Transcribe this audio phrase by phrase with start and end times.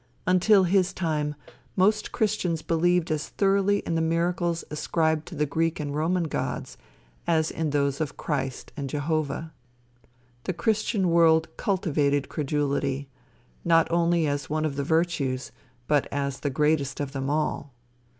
[0.25, 1.35] Until his time,
[1.75, 6.75] most christians believed as thoroughly in the miracles ascribed to the Greek and Roman gods
[7.27, 9.53] as in those of Christ and Jehovah.
[10.45, 13.09] The christian world cultivated credulity,
[13.63, 15.51] not only as one of the virtues,
[15.85, 17.71] but as the greatest of them all.